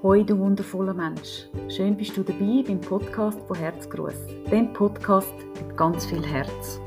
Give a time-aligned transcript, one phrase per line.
[0.00, 1.48] Hoi, du wundervoller Mensch.
[1.68, 4.26] Schön bist du dabei beim Podcast von Herzgruß.
[4.48, 6.80] Dem Podcast mit ganz viel Herz.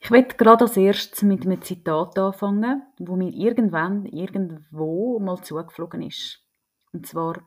[0.00, 6.00] Ich werde gerade als erstes mit einem Zitat anfangen, wo mir irgendwann irgendwo mal zugeflogen
[6.00, 6.42] ist.
[6.94, 7.46] Und zwar: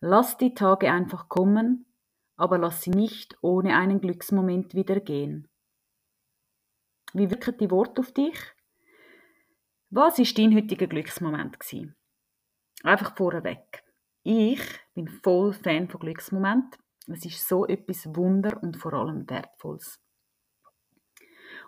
[0.00, 1.84] Lass die Tage einfach kommen,
[2.36, 5.46] aber lass sie nicht ohne einen Glücksmoment wieder gehen.
[7.12, 8.54] Wie wirken die Worte auf dich?
[9.96, 11.56] Was ist dein heutiger Glücksmoment?
[12.82, 13.84] Einfach vorweg.
[14.24, 14.60] Ich
[14.92, 16.76] bin voll Fan von Glücksmoment.
[17.06, 20.00] Es ist so etwas Wunder und vor allem Wertvolles.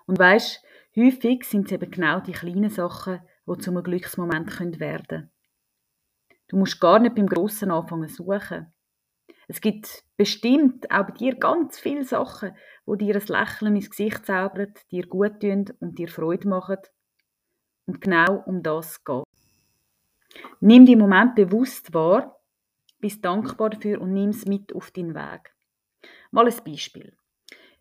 [0.08, 0.60] Und weißt,
[0.96, 5.30] häufig sind es eben genau die kleinen Sachen, die zu einem Glücksmoment werden können.
[6.48, 8.74] Du musst gar nicht beim Grossen anfangen suchen.
[9.46, 14.26] Es gibt bestimmt auch bei dir ganz viele Sachen, wo dir ein Lächeln ins Gesicht
[14.26, 16.78] zaubern, dir gut tun und dir Freude machen.
[17.86, 19.24] Und genau um das geht.
[20.60, 22.40] Nimm den Moment bewusst wahr,
[22.98, 25.54] bist dankbar dafür und nimm es mit auf deinen Weg.
[26.30, 27.16] Mal ein Beispiel.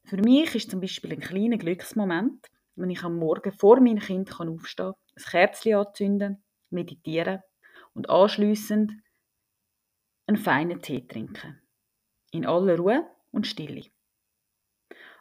[0.03, 4.31] Für mich ist zum Beispiel ein kleiner Glücksmoment, wenn ich am Morgen vor meinem Kind
[4.39, 7.42] aufstehen kann, ein Kerzchen anzünden, meditieren
[7.94, 8.92] und anschliessend
[10.28, 11.62] einen feinen Tee trinken.
[12.31, 13.86] In aller Ruhe und Stille.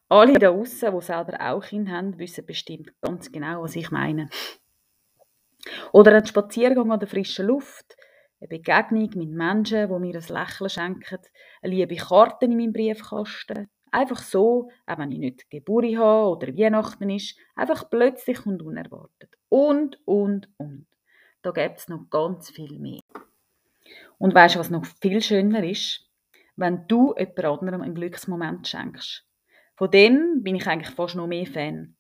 [0.09, 4.29] Alle da außen, die selber auch Kinder haben, wissen bestimmt ganz genau, was ich meine.
[5.95, 7.97] Oder ein Spaziergang an der frischen Luft,
[8.41, 11.21] eine Begegnung mit Menschen, die mir ein Lächeln schenken,
[11.63, 13.69] eine liebe Karte in meinem Briefkasten.
[13.93, 19.31] Einfach so, auch wenn ich nicht Geburt habe oder Weihnachten ist, einfach plötzlich und unerwartet.
[19.49, 20.89] Und, und, und.
[21.43, 22.99] Da gibt es noch ganz viel mehr.
[24.19, 26.11] Und weißt du, was noch viel schöner ist?
[26.57, 29.25] Wenn du jemand anderem einen Glücksmoment schenkst.
[29.77, 31.95] Von dem bin ich eigentlich fast noch mehr Fan.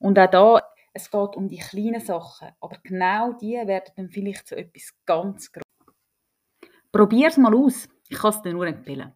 [0.00, 4.48] Und auch da, es geht um die kleinen Sachen, aber genau die werden dann vielleicht
[4.48, 5.64] zu etwas ganz Großes.
[6.92, 7.88] Probier es mal aus.
[8.08, 9.12] Ich kann es dir nur empfehlen.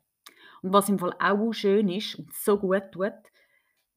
[0.63, 3.13] Und was im Fall auch schön ist und so gut tut,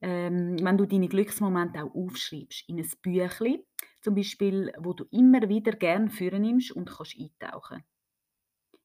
[0.01, 3.63] ähm, wenn du deine Glücksmomente auch aufschreibst in ein Büchlein,
[4.01, 7.83] zum Beispiel, wo du immer wieder gerne führen nimmst und kannst eintauchen.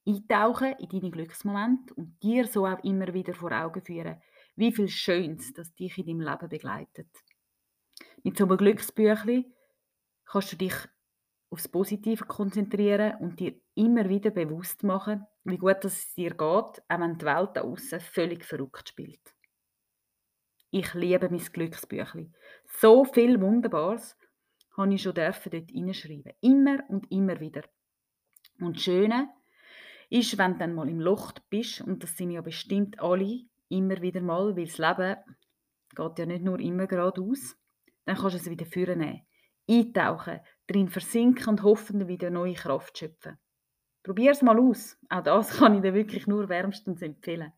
[0.06, 4.20] Eintauchen in deine Glücksmomente und dir so auch immer wieder vor Augen führen,
[4.56, 7.08] wie viel Schönes das dich in deinem Leben begleitet.
[8.22, 9.52] Mit so einem Glücksbüchlein
[10.24, 10.74] kannst du dich
[11.50, 16.80] aufs Positive konzentrieren und dir immer wieder bewusst machen, wie gut es dir geht, auch
[16.88, 19.34] wenn die Welt da außen völlig verrückt spielt.
[20.70, 22.34] Ich liebe mein Glücksbüchlein.
[22.66, 24.16] So viel Wunderbares
[24.76, 26.32] habe ich schon dort hineinschreiben.
[26.40, 27.62] Immer und immer wieder.
[28.58, 29.28] Und das Schöne
[30.08, 34.00] ist, wenn du dann mal im Loch bist, und das sind ja bestimmt alle, immer
[34.00, 35.16] wieder mal, weil das Leben
[35.94, 37.56] geht ja nicht nur immer geradeaus,
[38.04, 39.22] dann kannst du es wieder vornehmen.
[39.68, 43.38] Eintauchen, drin versinken und hoffentlich wieder neue Kraft schöpfen.
[44.02, 44.98] Probier es mal aus.
[45.08, 47.52] Auch das kann ich dir wirklich nur wärmstens empfehlen.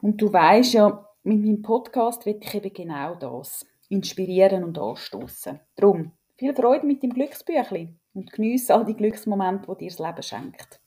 [0.00, 3.66] Und du weißt ja, mit meinem Podcast will ich eben genau das.
[3.88, 5.60] Inspirieren und anstoßen.
[5.74, 10.22] Drum, viel Freude mit dem Glücksbüchlein und geniesse all die Glücksmomente, die dir das Leben
[10.22, 10.80] schenkt.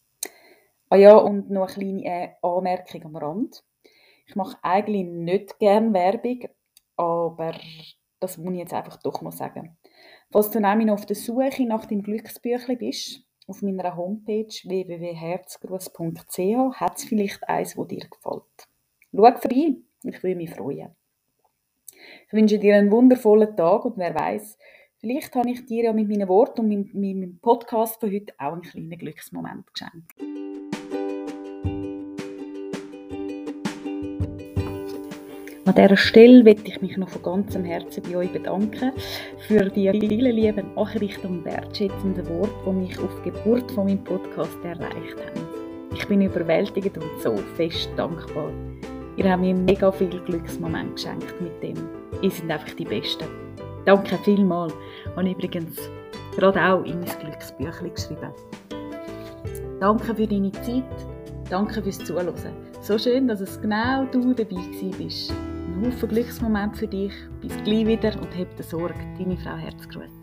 [0.90, 3.64] Ah ja, und noch eine kleine äh, Anmerkung am Rand.
[4.28, 6.48] Ich mache eigentlich nicht gerne Werbung,
[6.96, 7.54] aber
[8.20, 9.78] das muss ich jetzt einfach doch mal sagen.
[10.32, 16.80] Falls du nämlich noch auf der Suche nach dem Glücksbüchlein bist, auf meiner Homepage www.herzgruß.ch
[16.80, 18.44] hat es vielleicht eins, das dir gefällt.
[19.14, 20.96] Schau vorbei, ich würde mich freuen.
[22.28, 24.58] Ich wünsche dir einen wundervollen Tag und wer weiß,
[25.00, 28.54] vielleicht habe ich dir ja mit meinen Worten und mit meinem Podcast von heute auch
[28.54, 30.14] einen kleinen Glücksmoment geschenkt.
[35.72, 38.92] An dieser Stelle möchte ich mich noch von ganzem Herzen bei euch bedanken
[39.48, 44.58] für die vielen lieben Nachrichten und wertschätzenden Worte, die mich auf Geburt von meinem Podcast
[44.66, 45.48] erreicht haben.
[45.96, 48.52] Ich bin überwältigt und so fest dankbar.
[49.16, 51.78] Ihr habt mir mega viel Glücksmomente geschenkt mit dem.
[52.22, 53.30] Ihr seid einfach die Besten.
[53.86, 54.74] Danke vielmals.
[55.16, 55.90] Und übrigens
[56.36, 58.34] gerade auch in mein Glücksbüchlein geschrieben.
[59.80, 60.84] Danke für deine Zeit.
[61.50, 62.34] Danke fürs Zuhören.
[62.82, 64.58] So schön, dass es genau du dabei
[64.98, 65.34] bist.
[65.82, 67.14] Haufen Glücksmoment für dich.
[67.42, 68.94] Bis gleich wieder und habt Sorge.
[69.18, 70.21] Deine Frau Herzgruß.